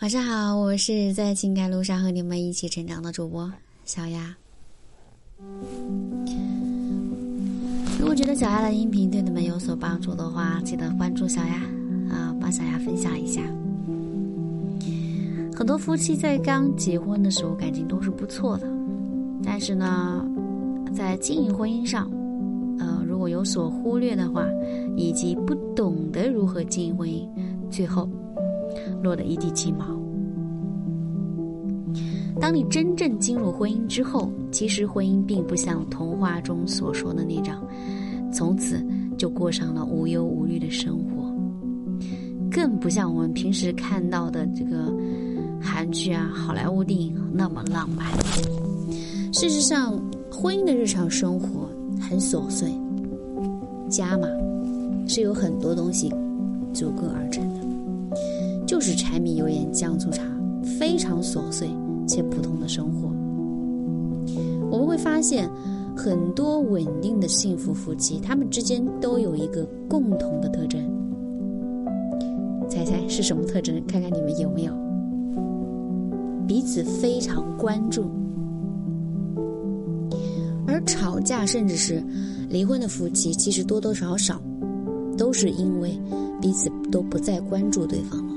[0.00, 3.52] 晚上好，我是在情感路上和你们一起成长的主播
[3.84, 4.32] 小丫。
[7.98, 11.54] 如果觉得小丫的音频对你们有所帮助的话，记得关注小丫
[12.14, 13.42] 啊，帮小丫分享一下。
[15.52, 18.68] 很多夫妻在刚结婚的时候感情都是不错的，
[19.42, 20.24] 但是呢，
[20.94, 22.08] 在经营婚姻上，
[22.78, 24.46] 呃，如果有所忽略的话，
[24.96, 27.28] 以及不懂得如何经营婚姻，
[27.68, 28.08] 最后。
[29.02, 29.86] 落得一地鸡毛。
[32.40, 37.60] 当你真正进入婚姻之后，其实婚姻并不像童话中所说的那样，
[38.32, 38.80] 从此
[39.16, 41.34] 就过上了无忧无虑的生活，
[42.48, 44.94] 更不像我们平时看到的这个
[45.60, 48.06] 韩剧啊、好莱坞电影那么浪漫。
[49.32, 50.00] 事实上，
[50.30, 51.68] 婚姻的日常生活
[52.00, 52.70] 很琐碎，
[53.88, 54.28] 家嘛，
[55.08, 56.08] 是有很多东西
[56.72, 57.57] 组构而成。
[58.68, 60.22] 就是柴米油盐酱醋茶，
[60.78, 61.70] 非常琐碎
[62.06, 63.08] 且普通的生活。
[64.70, 65.48] 我们会发现，
[65.96, 70.78] 很多稳定的幸福夫妻，他们之间都有一个共同的特征。
[72.68, 73.82] 猜猜是什么特征？
[73.86, 74.72] 看看你们有没有？
[76.46, 78.04] 彼此非常关注。
[80.66, 82.04] 而吵架甚至是
[82.50, 84.38] 离婚的夫妻，其实多多少少
[85.16, 85.98] 都是因为
[86.38, 88.27] 彼此都不再关注对方。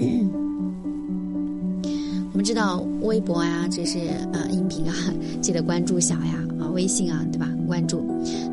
[2.32, 4.94] 我们知道微博呀，这些呃音频啊，
[5.42, 7.48] 记得关注小呀啊，微信啊，对吧？
[7.66, 8.02] 关注，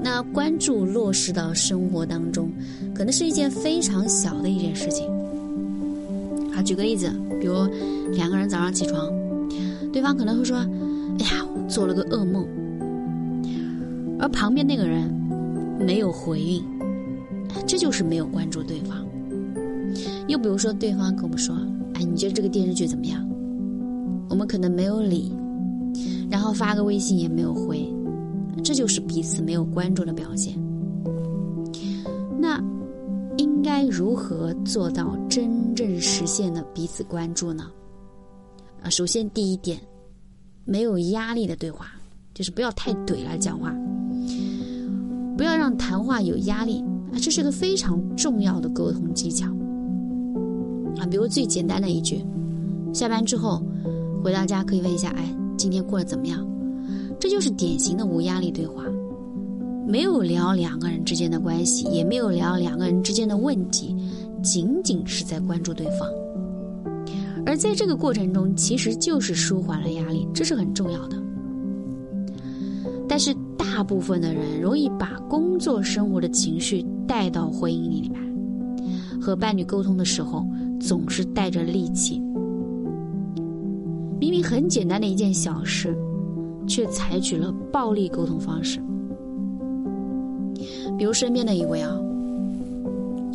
[0.04, 2.52] 那关注落实到生活当中，
[2.94, 5.08] 可能是一件非常小的一件事情。
[6.54, 7.10] 好，举个例子，
[7.40, 7.56] 比如
[8.12, 9.10] 两个人早上起床，
[9.92, 10.58] 对方可能会说
[11.20, 12.46] ：“哎呀，我做了个噩梦。”
[14.20, 15.12] 而旁边那个人
[15.80, 16.64] 没有回应，
[17.66, 19.06] 这就是没有关注对方。
[20.28, 21.56] 又比如说，对方跟我们说
[21.96, 23.26] ：“哎，你觉得这个电视剧怎么样？”
[24.30, 25.32] 我们可能没有理，
[26.30, 27.88] 然后发个微信也没有回，
[28.62, 30.54] 这就是彼此没有关注的表现。
[32.38, 32.62] 那
[33.38, 37.72] 应该如何做到真正实现的彼此关注呢？
[38.84, 39.80] 啊，首先第一点，
[40.66, 41.88] 没有压力的对话，
[42.34, 43.74] 就是不要太怼来讲话，
[45.38, 49.48] 不要让谈话有压力啊，这是个非常重要的沟通技巧。
[51.00, 52.24] 啊，比如最简单的一句，
[52.94, 53.62] 下班之后
[54.24, 56.46] 回到家可以问一下，哎，今天过得怎么样？
[57.20, 58.84] 这就是典型的无压力对话，
[59.88, 63.96] 没有聊两个人之间的关系，也没有聊两个人之间的问题，
[64.44, 66.08] 仅仅是在关注对方。
[67.46, 71.18] 而在这个过程中，其实就是舒缓了压力，这是很重要的。
[73.08, 80.46] 但是大部分的人容易把工作生活的情绪带到婚姻里面，和伴侣沟通的时候。
[80.80, 82.20] 总是带着戾气，
[84.20, 85.96] 明明很简单的一件小事，
[86.68, 88.80] 却采取了暴力沟通方式。
[90.98, 91.96] 比如身边的一位啊，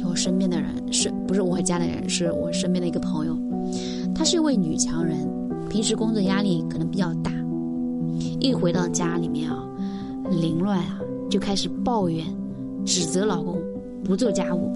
[0.09, 2.09] 我身边的人是不是我家的人？
[2.09, 3.37] 是我身边的一个朋友，
[4.15, 5.19] 她是一位女强人，
[5.69, 7.33] 平时工作压力可能比较大，
[8.41, 9.65] 一回到家里面啊，
[10.31, 12.25] 凌乱啊，就开始抱怨、
[12.85, 13.59] 指责老公
[14.05, 14.71] 不做家务。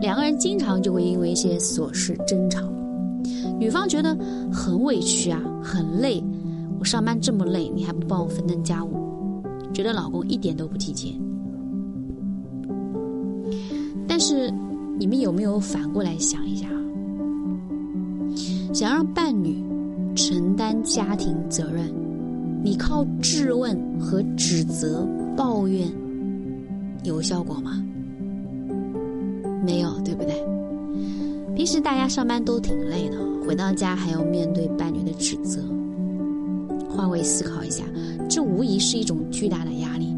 [0.00, 2.60] 两个人经常就会因为一些琐事争吵，
[3.58, 4.16] 女方觉得
[4.52, 6.22] 很委屈啊，很累。
[6.78, 9.42] 我上班这么累，你还不帮我分担家务，
[9.72, 11.12] 觉得老公一点都不体贴。
[14.06, 14.52] 但是，
[14.98, 16.80] 你们有没有反过来想一下啊？
[18.72, 19.56] 想让伴侣
[20.14, 21.90] 承担家庭责任，
[22.62, 25.90] 你靠质问和指责、抱怨
[27.04, 27.82] 有效果吗？
[29.66, 30.32] 没有，对不对？
[31.56, 35.60] 平时大家上班都挺累的，回到家还要面对伴侣的指责。
[36.88, 37.82] 换位思考一下，
[38.28, 40.14] 这无疑是一种巨大的压力。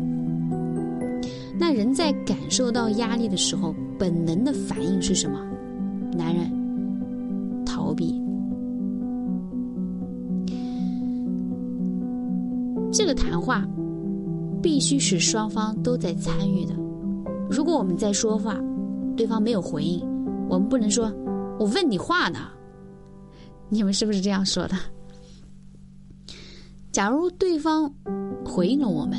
[1.59, 5.41] 那人在感受到压力的时候，本能的反应是什么？
[6.17, 6.51] 男人
[7.65, 8.21] 逃避。
[12.93, 13.67] 这个谈话
[14.63, 16.75] 必须是双方都在参与的。
[17.51, 18.59] 如果我们在说话，
[19.19, 20.01] 对方没有回应，
[20.49, 21.13] 我们不能说
[21.59, 22.39] “我问你话呢”，
[23.69, 24.77] 你们是不是这样说的？
[26.93, 27.93] 假如对方
[28.45, 29.19] 回应了我们，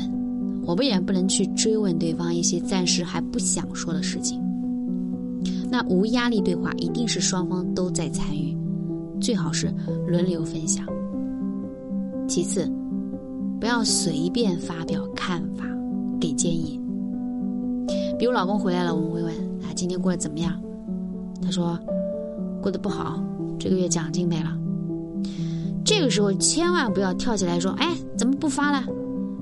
[0.64, 4.42] 我们也不能去追问对方一些暂时还不想说的事情。
[5.70, 8.56] 那无压力对话一定是双方都在参与，
[9.20, 9.70] 最好是
[10.08, 10.86] 轮流分享。
[12.26, 12.66] 其次，
[13.60, 15.64] 不要随便发表看法、
[16.18, 16.80] 给建议。
[18.18, 19.49] 比如老公回来了，我们会问。
[19.80, 20.60] 今天过得怎么样？
[21.40, 21.78] 他说
[22.60, 23.18] 过得不好，
[23.58, 24.54] 这个月奖金没了。
[25.82, 28.84] 这个时候千万不要跳起来说：“哎，怎么不发了？”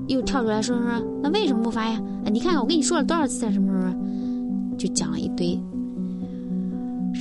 [0.07, 0.85] 又跳出来说说
[1.21, 2.01] ：“那为什么不发呀？
[2.31, 5.61] 你看看我跟你说了多少次啊，什么什么，就讲了一堆。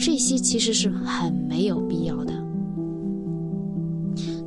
[0.00, 2.32] 这些其实是很没有必要的。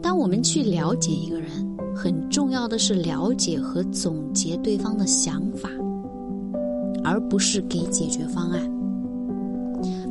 [0.02, 1.50] 当我们去了解一个人，
[1.94, 5.70] 很重要的是了解和总结对方的想法，
[7.04, 8.62] 而不是给解决方案。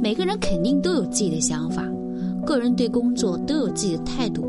[0.00, 1.84] 每个人肯定都有自己的想法，
[2.44, 4.48] 个人对工作都有自己的态度。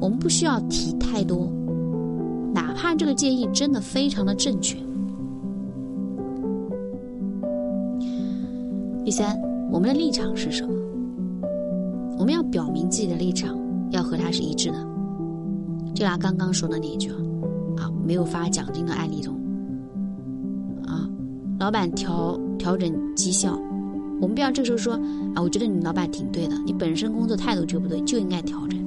[0.00, 1.50] 我们不需要提太多，
[2.54, 4.76] 哪怕这个建议真的非常的正确。
[9.04, 9.36] 第三，
[9.70, 10.74] 我们的立场是什么？
[12.18, 13.58] 我们要表明自己的立场，
[13.90, 14.86] 要和他是一致的。
[15.94, 17.10] 就拿刚刚说的那一句
[17.78, 19.34] 啊，没有发奖金的案例中，
[21.60, 23.52] 老板调调整绩效，
[24.18, 24.94] 我们不要这时候说
[25.34, 28.80] 啊，我觉得你老板挺对的，你本身工作态度就不对，就应该调整。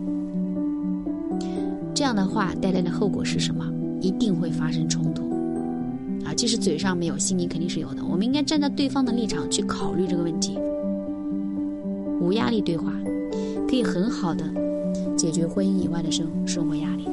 [1.94, 3.64] 这样的话带来的后果是什么？
[4.02, 5.22] 一定会发生冲突，
[6.25, 8.04] 啊，即使嘴上没有，心里肯定是有的。
[8.10, 10.58] 我们应该站在对方的立场去考虑这个问题。
[12.20, 12.92] 无压力对话，
[13.70, 14.44] 可以很好的
[15.16, 17.08] 解决婚姻以外的生生活压力。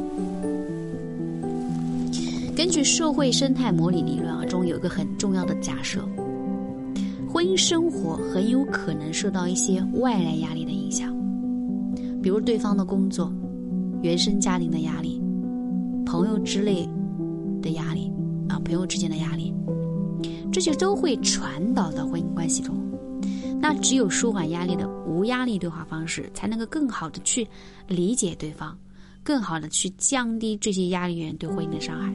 [2.61, 6.07] 根据社会生态模拟理论啊，中有一个很重要的假设：
[7.27, 11.11] 婚姻生活很有可能受到一些外来压力的影响，
[12.23, 13.33] 比如对方的工作。
[14.03, 15.19] 原生家庭的压力，
[16.05, 16.87] 朋友之类
[17.63, 18.13] 的压力
[18.47, 19.55] 啊，朋友之间的压力，
[20.53, 22.77] 这些都会传导到婚姻关系中。
[23.59, 27.49] 那只有舒缓压力的无压力对话方式，才能够更好的去
[27.89, 28.77] 理解对方，
[29.25, 32.13] 更好的去降低这些压力源对婚姻的伤害。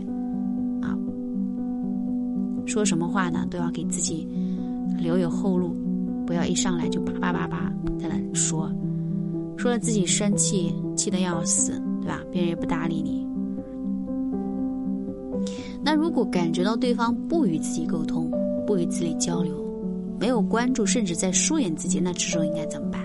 [2.76, 4.28] 说什么话呢，都要给自己
[5.00, 5.74] 留有后路，
[6.28, 8.70] 不要一上来就叭叭叭叭在那说。
[9.56, 12.20] 说了自己生气，气得要死，对吧？
[12.34, 13.26] 别人也不搭理你。
[15.82, 18.30] 那如果感觉到对方不与自己沟通，
[18.68, 19.54] 不与自己交流，
[20.20, 23.02] 没有关注，甚至在疏远自己，那这时候应该怎么办？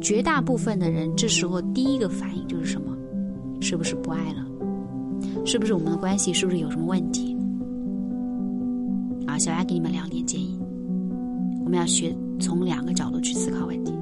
[0.00, 2.96] 绝大部分的人这时候第一个反应就是什么？
[3.60, 4.47] 是不是不爱了？
[5.44, 7.36] 是不是我们的关系是不是有什么问题？
[9.26, 10.58] 啊，小丫给你们两点建议，
[11.64, 13.92] 我们要学从两个角度去思考问题。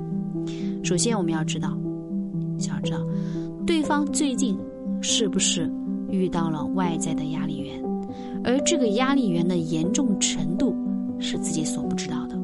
[0.85, 1.77] 首先，我们要知道，
[2.59, 2.99] 想要知道
[3.67, 4.57] 对方最近
[5.01, 5.71] 是不是
[6.11, 7.83] 遇到了外在的压力源，
[8.45, 10.77] 而这个压力源的严重程度
[11.19, 12.37] 是自己所不知道的。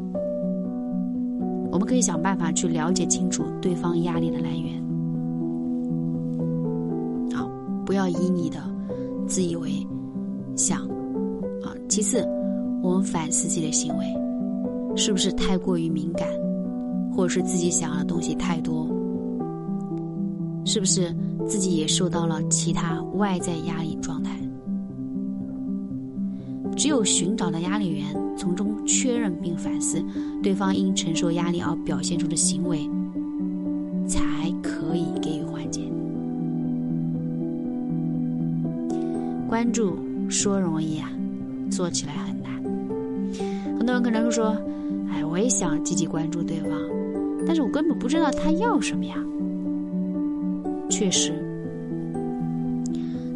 [1.70, 4.81] 我们可以想办法去了解清楚对方压力的来源。
[7.84, 8.58] 不要以你的
[9.26, 9.70] 自以为
[10.56, 10.82] 想
[11.62, 11.74] 啊。
[11.88, 12.26] 其次，
[12.82, 14.04] 我们反思自己的行为，
[14.96, 16.26] 是不是太过于敏感？
[17.14, 18.88] 或者是自己想要的东西太多，
[20.64, 21.14] 是不是
[21.46, 24.38] 自己也受到了其他外在压力状态？
[26.74, 30.02] 只有寻找到压力源，从中确认并反思
[30.42, 32.88] 对方因承受压力而表现出的行为，
[39.52, 39.98] 关注
[40.30, 41.12] 说容易啊，
[41.70, 42.50] 做起来很难。
[43.76, 44.56] 很多人可能会说
[45.12, 46.70] ：“哎，我也想积极关注对方。”
[47.46, 49.14] 但是我根本不知道他要什么呀。
[50.88, 51.34] 确实，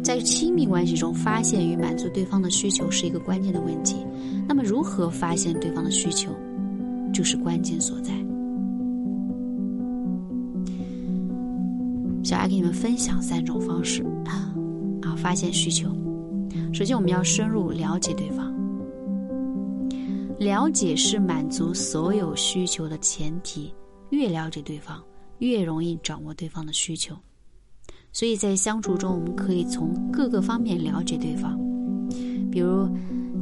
[0.03, 3.97] 在亲密关系中，发现与满足对方的需求是一个关键的问题。
[4.47, 6.31] 那么，如何发现对方的需求，
[7.13, 8.11] 就是关键所在。
[12.23, 15.87] 小爱给你们分享三种方式啊，发现需求。
[16.77, 18.53] 首先，我们要深入了解对方。
[20.37, 23.73] 了解是满足所有需求的前提。
[24.11, 25.03] 越了解对方，
[25.39, 27.15] 越容易掌握对方的需求。
[28.11, 31.59] 所以在相处中，我们可以从各个方面了解对方，
[32.51, 32.87] 比如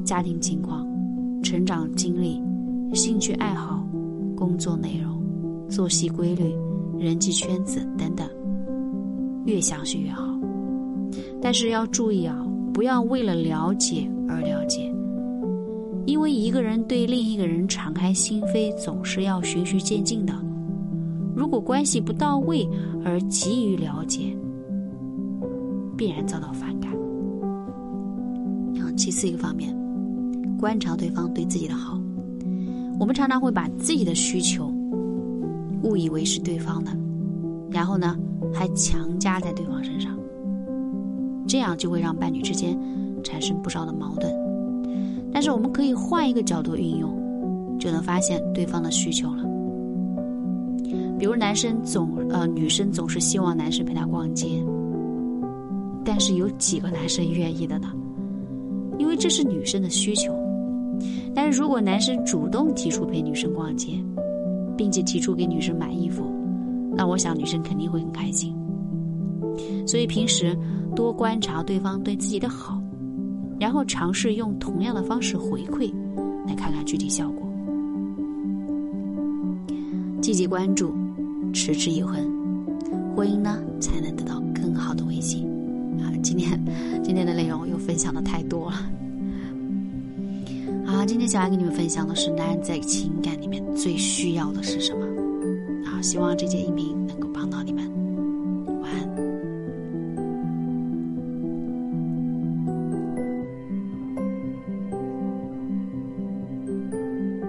[0.06, 0.88] 家庭情况、
[1.44, 2.42] 成长经历、
[2.94, 3.86] 兴趣爱好、
[4.34, 5.22] 工作内容、
[5.70, 6.56] 作息规律、
[6.98, 8.30] 人际圈子等等，
[9.46, 10.24] 越详细越好。
[11.42, 12.44] 但是要注意啊，
[12.75, 14.94] 不要为了了解而了解，
[16.05, 20.34] 因为一个人对另一个人敞开心扉，总是要循序渐进的。
[21.34, 22.67] 如果关系不到位
[23.05, 24.36] 而急于了解，
[25.96, 26.91] 必然遭到反感。
[28.74, 29.74] 然后，其次一个方面，
[30.60, 31.98] 观察对方对自己的好。
[33.00, 34.67] 我们常常会把自己的需求
[35.84, 36.91] 误以为是对方的，
[37.72, 38.17] 然后呢，
[38.53, 40.14] 还强加在对方身上，
[41.47, 42.77] 这样就会让伴侣之间
[43.23, 44.33] 产生不少的矛盾。
[45.33, 47.09] 但是，我们可以换一个角度运用，
[47.79, 49.43] 就能发现对方的需求了。
[51.17, 54.47] 比如男生总呃女生总是希望男生陪她逛街，
[56.03, 57.91] 但是有几个男生愿意的呢？
[58.97, 60.33] 因为这是女生的需求。
[61.33, 63.91] 但是如果男生主动提出陪女生逛街，
[64.77, 66.23] 并且提出给女生买衣服，
[66.95, 68.55] 那我想女生肯定会很开心。
[69.85, 70.57] 所以平时
[70.95, 72.81] 多观察对方对自己的好，
[73.59, 75.93] 然后尝试用同样的方式回馈，
[76.47, 77.45] 来看看具体效果。
[80.21, 80.93] 积极关注，
[81.53, 82.17] 持之以恒，
[83.15, 85.45] 婚姻呢才能得到更好的维系。
[85.99, 86.59] 啊，今天
[87.03, 88.77] 今天的内容又分享的太多了。
[90.85, 95.05] 好，今天小爱跟你们分享的是男人在情感里面最需要的是什么？
[95.85, 97.94] 好，希望这节音频能够帮到你们。